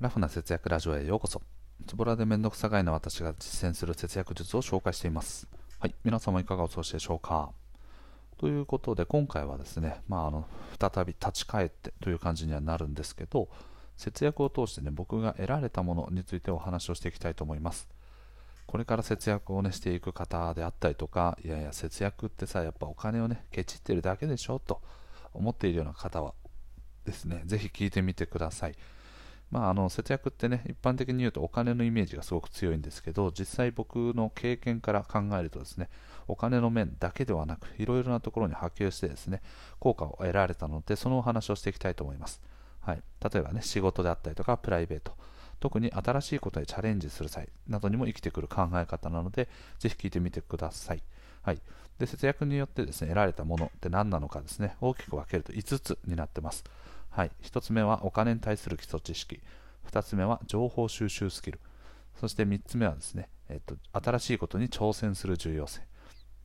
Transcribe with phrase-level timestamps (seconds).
[0.00, 1.42] ラフな節約ラジオへようこそ。
[1.84, 5.46] ズボラでめんどくさがいな私が実践する節約術を紹介しています。
[5.78, 7.50] はい、皆様いかがお過ごしでしょうか。
[8.38, 10.46] ということで、今回はですね、まあ、あの
[10.80, 13.50] 再び立ち返ってという感じにはなるんですけど、
[13.98, 17.86] 節約を通してね、僕が得られたものについてお話をしていきたいと思います。
[18.66, 24.80] これから節約をね、していく方であったりとか、いやいや、節約ってさ、やっぱお金をね、ケチってるだけでしょと
[25.34, 26.32] 思っているような方は
[27.04, 28.74] ですね、ぜひ聞いてみてください。
[29.50, 35.88] まあ、あの節約ってね、一般的に言うとお金のイメージがすごく強いんですけど、実際僕の経験から考えるとですね、
[36.28, 39.42] お金の面だけではなく、いろいろなところに波及してですね、
[39.80, 42.40] 効果を得られたので、そのお話をしていきたいと思います。
[42.80, 45.16] はい、例えばね、仕事であったりとか、プライベート、
[45.58, 49.48] 特に新しいことにチャレンジする際などにも生きてくる考え方なので、
[49.78, 51.02] ぜひ聞いてみてください。
[51.42, 51.60] はい、
[51.98, 56.64] で節約によってですね得られたものって何なのかですね大きく分けると5つになってます。
[57.10, 59.40] はい、1つ目はお金に対する基礎知識。
[59.90, 61.60] 2つ目は情報収集スキル。
[62.18, 65.82] そして3つ目はですね、えっと、新しいことに挑戦する重要性。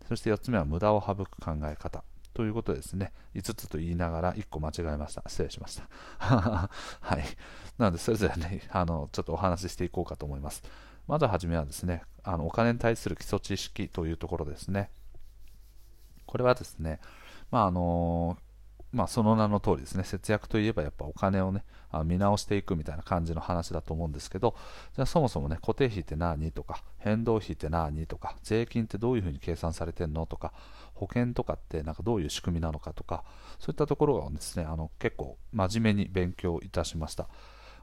[0.07, 2.03] そして4つ目は無駄を省く考え方。
[2.33, 5.23] ということですね5つと言いながら1個間違えました。
[5.27, 5.87] 失礼しました。
[6.19, 6.69] は
[7.17, 7.23] い。
[7.77, 10.61] なのでそれぞれねあのちょっとお話ししていこうかと思います。
[11.07, 14.89] まずはじめはですねあのお金に対する基礎知識というところですね。
[16.25, 16.99] これはですね
[17.51, 18.37] まああの
[18.95, 24.55] まあ、その名の通りですね、節約といえばやっぱお金をね、あ見直していくみたいな感じの話だと思うんですけど、
[24.95, 30.53] じゃあそもそもね、固定費って何とか、変動費って何とか、税金ってどういうふうに計算されてんのとか、
[30.93, 33.25] 保険とかってなんかどういう仕組みなのかとか、
[33.59, 37.27] そういったところをですね、あの結構真面目に勉強いたしました。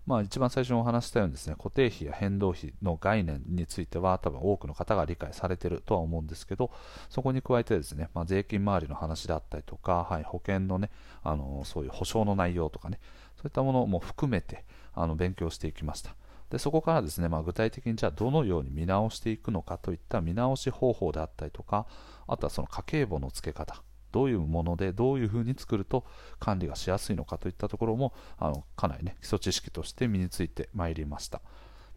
[0.04, 6.72] まあ、一番最初にお話したようにですね固定費や変動費の概念については多分多くの方が理解されているとは思うんですけど
[7.08, 10.90] そこに加えてですね、まあ、税金周りの話だったりとか、はい、保険のね
[11.22, 12.98] あのそういう保証の内容とかね
[13.36, 16.14] そういったものも含めてあの勉強していきました。
[16.50, 21.86] でそこからですね、まあ、具体的にじゃあどのように見直していくのかといった見直し方法であったりとか
[22.28, 23.82] あとはその家計簿の付け方。
[24.12, 26.04] どういうものでどういうふうに作ると
[26.38, 31.40] 管理がしやすいのかといったところもあのかなりね基礎知識として身についてまいりました。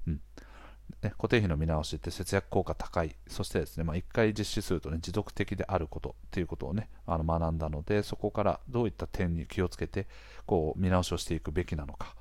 [0.08, 0.22] うん
[1.02, 10.08] ね、固定費の見直しって節約効果高い、そしてですね、まあ、1回実施すると、ね、持続的であることっていうことをね、あの学んだので、そこからどういった点に気をつけて、
[10.46, 12.16] こう見直しをしていくべきなのか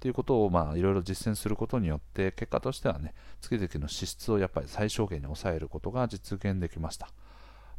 [0.00, 7.10] ということを、まあ、いろいろ実践することによって、結果としてはね、月々の支出をやっぱり最小限に抑えることが実現できました。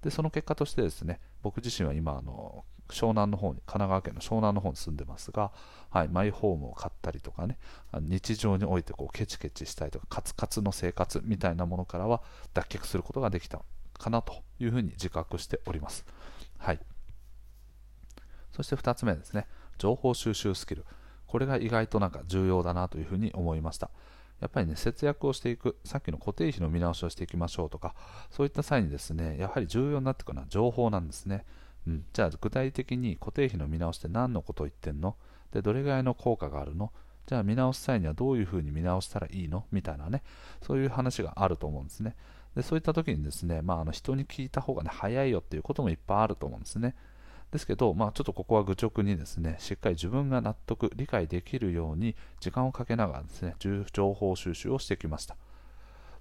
[0.04, 5.52] でその結果としてですね僕自身は今あの湘南の方に神奈川県の湘南の方に住んでますが、
[5.90, 7.58] はい、マイホームを買ったりとかね
[7.94, 12.22] 日常においてこうケチケチしたりとかカツカツの生活みたいなものからは
[12.54, 13.62] 脱却することができた
[13.98, 16.06] かなというふうに自覚しております、
[16.58, 16.80] はい、
[18.52, 19.48] そして2つ目ですね。
[19.78, 20.86] 情報収集スキル。
[21.26, 23.90] これが意外となんか重要だなというふうに思いました。
[24.42, 27.96] やっぱりね、節約をしていく、さっきの固定費の見直しをしていきましょうとか、
[28.32, 31.46] そういった際にですね、やはり重要になってくるのは情報なんですね。
[31.88, 35.16] うん、じゃあ具体的に固定費の見直しって何のことを言ってんの？
[35.54, 36.92] で、どれぐらいの効果があるの？
[37.28, 39.66] じゃあ見直す際にはどういうふうに見直したらいいの？
[39.72, 40.24] みたいなね、
[40.62, 42.16] そういう話があると思うんですね。
[42.56, 46.96] でそういった時にですね、まあ、あの人に聞いた方がね、早いよっていうこともいっぱいあると思うんですね。
[47.52, 55.36] ですけど、まあ、ちょっとここは愚直にですね、しっかり自分が納得、理解できるように時間をかけながらですね、情報収集をしてきました。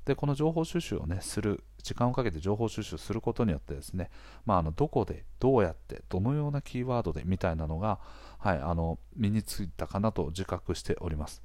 [0.05, 4.11] で、この情報収集をね、する、時間をかけて情報収集することによってですね、
[4.45, 8.01] まあ、あのどこで、どうやって、どのようなキーワードでみたいなのが、
[8.39, 11.43] はい、あの身についたかなと自覚しております。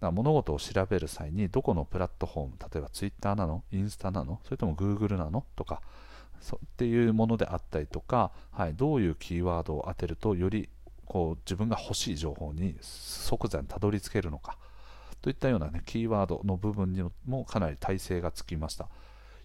[0.00, 5.82] 物事を調べる際に、どこのプラットフォーム、例えば Twitter なの、インスタなの、それとも Google なのとか、
[6.40, 10.68] っていうものであったりとか、はい、どういうキーワードを当てるとより
[11.06, 14.56] こう自分が欲しい情報に即座にたどり着けるのか
[15.20, 18.88] といったような、ね、キーワードの部分にもかなり耐性がつきました。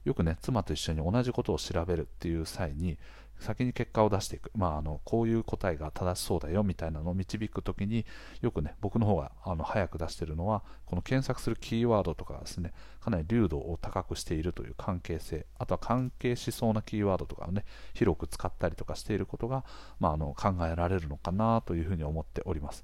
[0.05, 2.97] よくね妻と一緒に同じことを調べるっていう際に
[3.39, 8.05] 先に結果を出していく、まあ、あのこういう答えが正しそうだよみたいなのを導くときに
[8.41, 19.63] よくね僕の方があの早く出しているのはこの検索するキーワードとかですねかなり流度を高くしているという関係性あとは関係しそうなキーワードとかをね広く使ったりとかしていることが、
[19.99, 22.83] まあ、あの考えられるのかなというふうに思っております。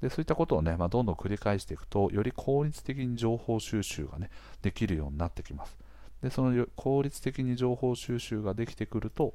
[0.00, 4.30] でそういったことをね、まあ、どんどん繰り返していくとより効率的に情報収集がね
[4.62, 5.76] できるようになってきます。
[6.22, 9.34] でその効率的に情報収集ができてくると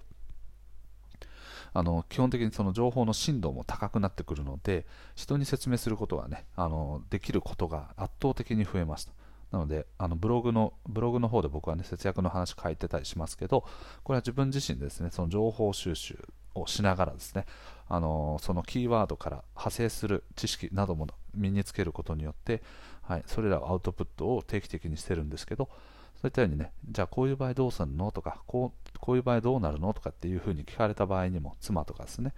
[1.73, 4.85] あの基本的にその情報の深度も高くなってくるので
[5.15, 9.11] 人に説明することがねあのできることが圧倒的に増えました
[9.51, 13.65] なのであのブログのブログの方で僕はね節約の話書いてたりしますけど
[14.03, 16.17] これは自分自身ですねその情報収集
[16.55, 17.45] をしながらですね、
[17.89, 22.61] あのそのキーワードから派生する知識なども身につけることによって、
[23.01, 25.69] はい、それらをアウトプットを定期的にしてるんですけど、
[26.23, 28.13] そういったようにね、じゃあこういう場合どうするの？
[28.13, 29.93] とか、こうこういう場合どうなるの？
[29.93, 32.33] とかっていうふうに聞かれた場合にも、妻とかですね、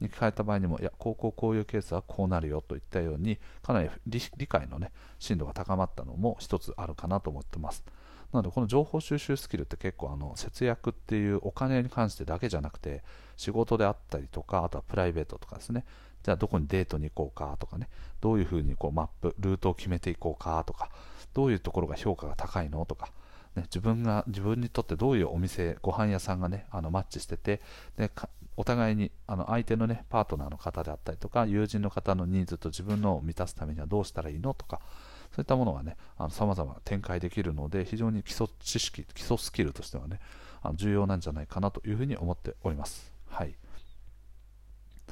[0.00, 4.90] に聞かれた場合にも、いや、こうこうこういうケースはこうなるよといったように、かなり理解のね、
[5.20, 7.84] 深度が高まったのも一つあるかなと思ってます。
[8.32, 13.04] なので、この情報収集スキルって結構あの節約っていうお金に関してだけじゃなくて、
[13.36, 15.84] 仕事であったりとか、あとはプライベートとかですね、
[16.24, 17.88] じゃあどこにデートに行こうかとかね、
[18.20, 20.90] どういうふうにこうマップ、ルートを決めていこうかとか、
[21.32, 22.84] どういうところが評価が高いの？
[22.84, 23.12] とか、
[23.58, 27.60] ね、自分が自分にとってどういうお店、ご飯屋さんがね、あのマッチしてて、
[27.96, 28.10] で
[28.56, 34.80] お互いにあの相手のね、パートナーの方であったりとか、友人の方のニーズと自分のを満たすためにはどうしたらいいのとか、
[35.32, 35.96] そういったものがね、
[36.30, 40.20] さまざま展開できるので、非常に基礎知識、基礎スキルとしてはね、
[40.62, 43.12] あの重要なんじゃないかなというふうに思っております。
[43.28, 43.54] はい。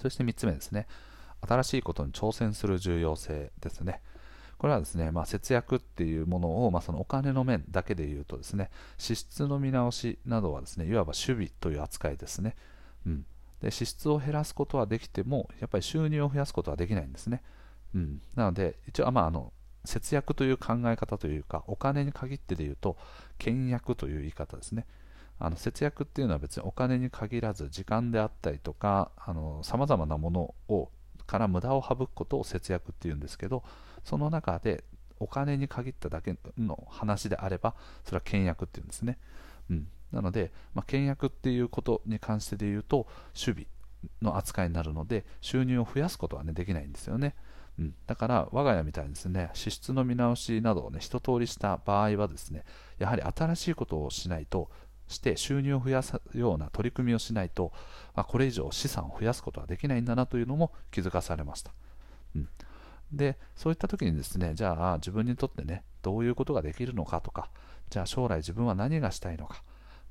[0.00, 0.86] そして3つ目ですね。
[1.46, 4.00] 新しいことに挑戦する重要性ですね。
[4.58, 12.56] これはですね、まあ、節約っていうものを、まあ、そのお金の面だけで言うとですね、支出の見直しなどはですね、いわば守備という扱いですね。
[13.06, 13.26] うん、
[13.60, 17.42] で支出を減らすことはできても、やっぱり収入を増やすことはできないんですね。
[17.94, 19.52] うん、なので、一応、まあ、あの
[19.84, 22.96] 節約という考え方というか、お金に限ってで言うと、
[23.38, 24.86] 倹約という言い方ですね。
[25.38, 29.10] あの節約っていうのは別にお金に限らず、時間であったりとか、
[29.62, 30.90] さまざまなものを
[31.26, 33.62] から無駄を省くことを節約っていうんですけど、
[34.04, 34.84] その中で
[35.18, 37.74] お金に限っただけの話であれば、
[38.04, 39.18] それは倹約っていうんですね。
[39.70, 43.66] うん、なので、まあ、倹約っていうことに関してで言うと、守備
[44.22, 47.34] の扱いになるので、収入を増やすことは、ね、できないんですよね。
[47.78, 52.64] うん、だから、我が家みたいにですね、支出の見直しなどをね、一通りした場合はですね、
[52.98, 54.70] やはり新しいことをしないと、
[55.08, 57.72] して収入を増やすような取り組みをしないと、
[58.14, 61.72] まあ、これ以上資産を増やすことはできないんだなというのも気づかされました。
[62.34, 62.48] うん、
[63.12, 67.50] で、そういった時にですね、じゃあ自分にとってね、どういうことができるのかとか、
[67.90, 69.62] じゃあ将来自分は何がしたいのか、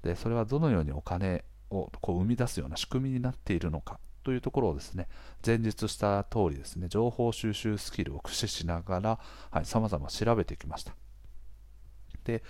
[0.04, 5.08] でそれはどのようにお金をこう生み出すような仕組みになっているのかというところをですね、
[5.46, 9.20] 前述した通りですね、情報収集スキルを駆使しながら、
[9.52, 10.96] はい、様々調べてきました。
[12.24, 12.44] で、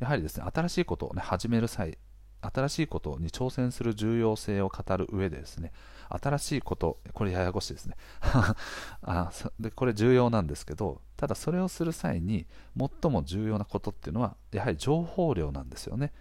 [0.00, 1.98] やはりですね、新しいことをね、始める際、
[2.40, 5.72] 新しいことに挑戦する重要性を語る上でですね、
[6.08, 7.96] 新しいこと、これややこしいですね
[9.02, 9.30] あ
[9.60, 9.70] で。
[9.70, 16.12] これ重要なんですけど、ただそれをする際に最も重要なことっていうのは、やはり情報量なんですよね。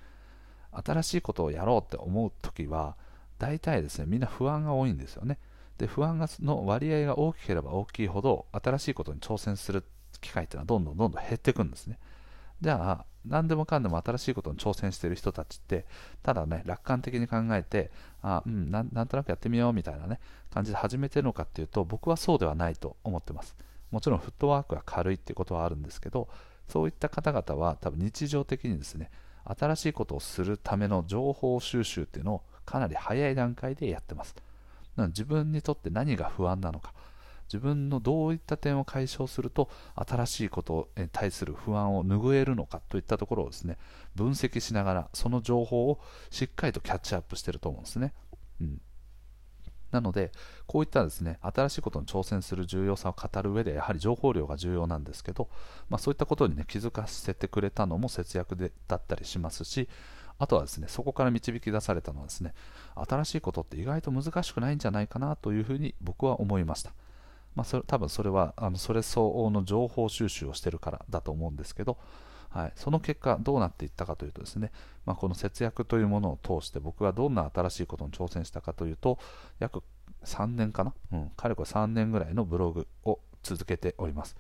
[0.71, 2.97] 新しいことをやろうって思うときは、
[3.39, 5.39] 大体ですね、みんな不安が多いんですよね。
[5.77, 9.85] で、不安の割合が大きければ大きいほど、新しいことに挑戦する
[10.19, 11.97] 機会っていうのはどんどんどんどん減っていくんですね。
[12.61, 15.85] じゃあ、何でもかんでも新しいことに挑戦している人たちって、
[16.23, 20.19] ただね、楽観的に考えて、あうんな、んとなくやってみようみたいなね、
[20.51, 23.55] 感じで始めてるのかっていうと、僕はそうではないと思ってます。
[23.91, 26.29] もちろんフットワークが軽いっていうことはあるんですけど、
[26.67, 29.09] そういった方々は多分日常的にですね、
[29.45, 34.35] 新しいことをするための情報収集っていうのをかなり早い段階でやってます。
[34.95, 36.93] なので自分にとって何が不安なのか、
[37.51, 43.77] 自分のどういった点を解消すると新しいことに対する不安を拭えるのかといったところをですね
[44.15, 45.99] 分析しながらその情報を
[46.29, 48.13] しっかりとキャッチアップしてると思うんですね。
[48.61, 48.81] うん
[49.91, 50.31] なので、
[50.67, 55.49] こういったですね、新しいことに挑戦する重要さを語る上で、やはり情報量が重要なんですけど、
[55.89, 59.89] まあ、そういったことに、ね、気づかせてくれたのも節約でだったりしますし、
[60.37, 62.53] あとはですね、そこから導き出されたのはですね、
[62.95, 66.93] 新しいことって意外と難しくないんじゃないかなというふうに僕は思いました。
[67.59, 71.97] まあ、それ多分それはあのそれ相応の情報収集をしてるからだと思うんですけど、
[72.51, 74.71] はい、その結果どうなっていったかというとですね、
[75.05, 79.19] まあ、この節約というものを通して僕はどんな新しいことに挑戦したかというと
[79.59, 79.83] 約
[80.23, 84.37] 3年かな、うん、かれこれ3年ぐらいのブログを続けております。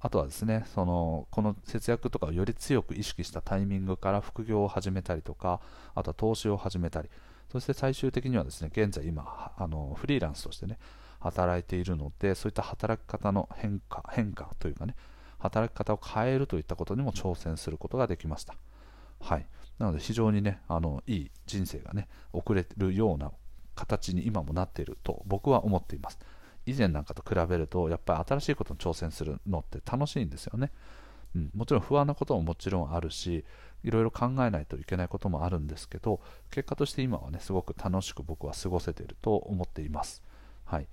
[0.00, 5.60] あとはですねそのこの節約とかをより強く意識したタイミングから副業を始めたりとか
[5.94, 7.10] あとは投資を始めたり
[7.52, 10.78] そして最終的にはですね現在今あのフリーランスとしてね
[11.20, 14.96] 働いているので、そういった働き方の変化、変化というかね、
[15.38, 18.54] 働き方を変えるといったことにも挑戦することができました。
[19.20, 19.46] はい。
[19.78, 23.32] なので非常にね、あの、いい人生がね、遅れるような
[23.74, 26.18] 形に今もなっていると僕は思っています。
[26.66, 30.70] 以前なんかと比べると、やっぱり新しいことに挑戦するのって楽しいんですよね。
[31.34, 33.44] うん、もちろん不安なことももちろんあるし、
[33.82, 40.22] いろいろ考えないといけないこともあるんですけど、結果として今はね、すごく楽しく僕は過ごせていると思っています。
[40.64, 40.86] はい。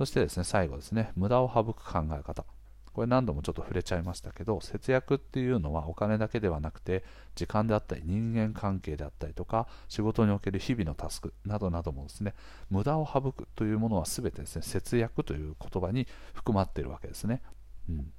[0.00, 2.46] そしてですね、最後ですね、無駄を省く考え方。
[2.94, 7.04] これ何度もちょっと触れちゃいましたけど節約っていうのはお金だけではなくて
[7.36, 12.34] 時間であったり人間関係であったりとか仕事における日々のタスクなどなどもですね
[12.68, 17.42] 無駄を省くというものは全てですね節約という言葉に含まっているわけですね。
[17.88, 18.12] うん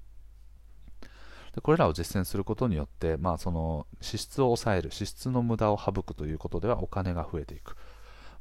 [1.54, 7.76] でこれらを実践することによって、まあ、その支出を抑える支出の無駄を省くということではお金が増えていく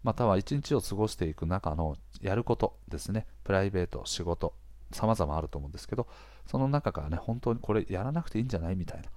[0.02, 3.26] または一日を過ごしていく中のやることですね。
[3.44, 4.54] プライベート仕事
[4.92, 6.08] 様々あると思うんですけど
[6.46, 9.08] その中からね本当にこれやらなくていいんじゃないみたいな。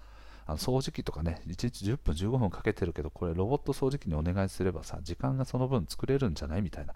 [0.45, 6.93] あの掃除機とかね1日10分15分かけてるけどこれロボット掃除機にお願いすればさ時間がその分作れるんじゃないみたいな。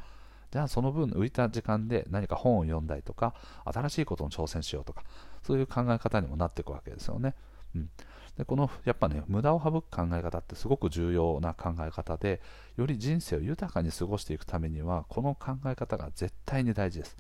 [0.52, 3.34] じゃあその分浮いた時間で何か本を読んだりとか
[3.66, 5.04] 新しいことに挑戦しようとか
[5.44, 7.36] そういう考え方にもなっていくわけですよね、
[7.76, 7.90] うん、
[8.38, 12.42] でこのやっぱね無駄を省く考え方ってすごく重要な考え方で
[12.78, 17.18] より人生を豊かに過ごしていくためにはこの考え方が絶対に大事です。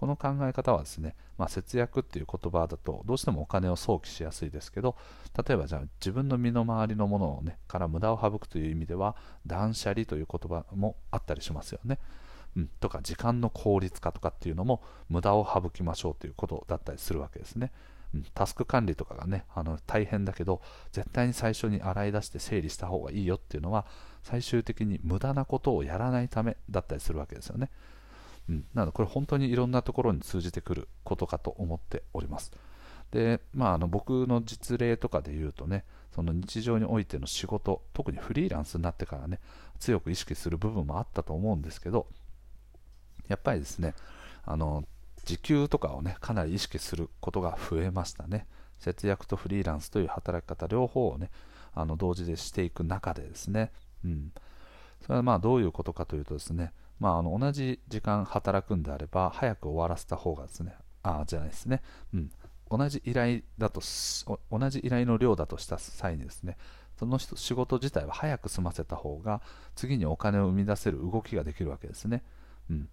[0.00, 4.96] この考え方はですね、まあ、節約っていう言葉だとどうしてもお金を想起しやすいですけど
[5.46, 9.14] 例えばじゃあ自分の身の回りのものをねから無駄を省くという意味では
[9.46, 11.98] 断捨離という言葉もあったりしますよね、
[12.56, 17.70] うん、とか時間の効率化とかっていうのも無駄を省きましょうということだったりするわけですね、
[18.34, 20.60] タスク管理とかがねあの大変だけど
[20.92, 23.86] 絶対に最初に洗い出して整理した方がいいよっていうのは
[24.22, 27.70] 最終的に無駄なことをやらないためだったりするわけですよね
[28.50, 32.52] うん、なのでこれ本当にいろんなところに通じてくることかと思っております。
[33.12, 39.40] で、まあ、あの僕の実例とかで言うとね、その日常においての仕事、特にフリーランスになってからね、
[39.78, 42.06] 強く意識する部分もあったと思うんですけど、
[43.28, 43.94] やっぱりですね、
[44.44, 44.84] あの
[45.24, 48.46] 時給とかをね、かなり意識することが増えましたね。
[48.78, 51.30] 節約とフリーランスという働き方両方をね、
[51.74, 53.72] あの同時でしていく中でですね、
[54.04, 54.32] うん、
[55.02, 61.82] それはまあどういうことかというとですね、まあ、あの同じ時間働くんであれば早く終わらせた方がですねあじゃないですね、
[62.14, 62.30] うん、
[62.70, 63.80] 同じ依頼だと
[64.50, 66.56] 同じ依頼の量だとした際にですね
[66.98, 69.40] その人仕事自体は早く済ませた方が
[69.74, 72.22] 次にお金を生み出せる動きができるわけですね、
[72.68, 72.88] うん、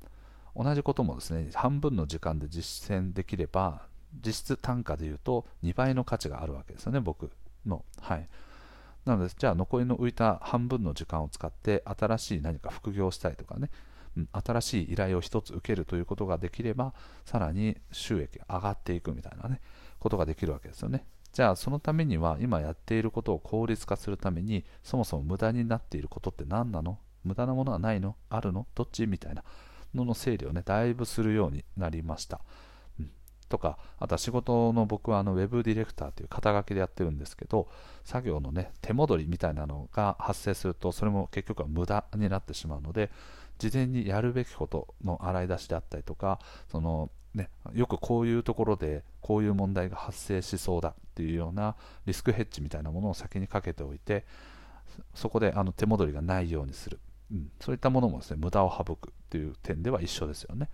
[0.58, 3.84] 同じこともですね半分の時間で実践できれば
[4.26, 7.30] 実質単価でいうと2倍の価値があるわけですよね僕
[7.66, 7.86] の。
[8.02, 8.28] はい。
[9.06, 13.70] なのでじゃあ残りの浮いた半分の時間を使って新しい何か副業したりとかね
[14.34, 19.62] 新しい依頼を1つ受けるということができればさらに収益上がっていくみたいなね
[20.00, 21.06] ことができるわけですよね。
[21.32, 26.98] じゃあそのためには今やっていることを効率化するためにそもそも無駄になっていることって何なの？
[27.24, 28.16] 無駄なものはないの？
[28.30, 28.66] あるの？
[28.74, 29.06] どっち？
[29.06, 29.44] みたいな。
[29.94, 32.42] のの整理をねだいぶするようになりました
[33.50, 37.70] とか、あとは仕事の僕はあのウェブディレクターという肩書きでやってるんですけど、
[38.04, 43.10] 作業のね、手戻りみたいなのが発生すると、それも結局は無駄になってしまうので、
[43.58, 46.40] 事前にやるべきことの洗い出しであったりとか、
[46.70, 54.26] そのね、よくこういうところでこういう問題が発生しそうだっていうようなリスクヘッジみたいなものを先にかけておいて、
[55.16, 57.00] そこであの手戻りがないようにする、
[57.32, 60.70] うん、そういったものもですね無駄を省くっていう点では一緒ですよね。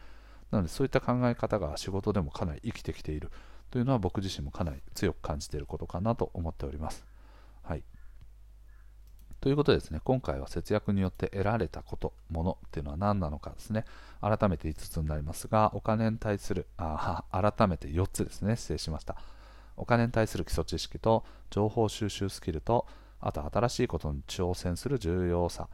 [0.51, 3.31] なのでそういった考え方が仕事でもかなり生きてきている
[3.71, 7.05] というのは僕自身もかなり強く感じていることかなと思っております。
[7.63, 7.83] はい。
[9.43, 13.83] ということでですね、今回は節約によって得られたこと、ものっていうのは何なのかですね、
[14.21, 19.17] 改めて5つになりますが、お金に対する、あ改めて4つですね、失礼しました。
[19.75, 22.87] お金に対する基礎知識と情報収集スキルと、
[23.19, 25.67] あと新しいことに挑戦する重要さ、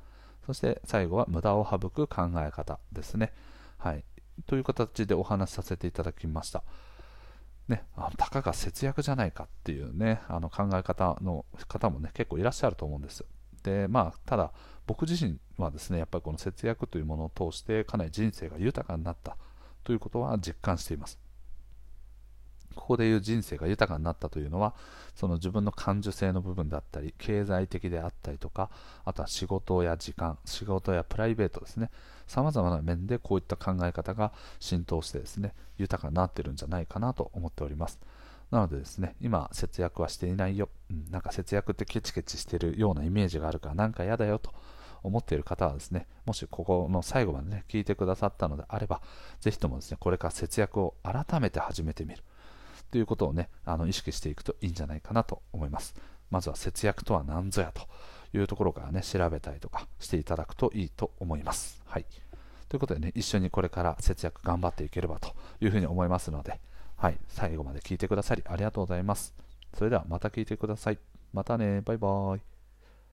[0.49, 3.33] そして最後は無駄を省く考え方ですね。
[3.77, 4.03] はい。
[4.47, 6.63] という形でお話しさせていただきました。
[7.67, 13.23] ね、あたかが節約じゃないかっていうね、あの考え方の方もね、結構いらっしゃると思うんです。
[13.61, 14.51] で、まあ、ただ、
[14.87, 19.37] 僕自身はですね、やっぱりこの節約というものを通して、かなり人生が豊かになった
[19.83, 21.19] ということは実感しています。
[22.75, 24.73] ここでいう人生が豊かになったというのは
[25.15, 28.69] その自分の感受性の部分だったり経済的であったりとか
[29.05, 31.89] あとは仕事や時間仕事やプライベートですね。
[32.27, 37.99] さまざまな面でこういった考え方が浸透してですね豊かになってるんじゃないかなと思っております。
[38.51, 44.51] なのでですね今節約はしていないよ、うん、なんか節約ってケチケチしてるようなイメージがあるからなんか嫌だよと
[45.03, 49.01] 思っている方はですね、もしここの最後までね、聞いてくださったのであれば、
[49.39, 52.23] ぜひともですね、これから節約を改めて始めてみる。
[52.91, 55.95] ということをね、あの意識していくといいんじゃないかなと思います。
[56.29, 57.87] まずは節約とは何ぞやと
[58.37, 61.81] いうところからね、調べたりとかしていただくといいと思います。
[61.85, 62.05] はい。
[62.67, 66.59] ということでね、一緒にこれから節約頑張っていければというふうに思いますので、
[66.97, 69.33] はい、最後まで聞いてくださりありがとうございます。
[69.73, 70.99] それではまた聞いてください。
[71.33, 72.58] またね、バイバーイ。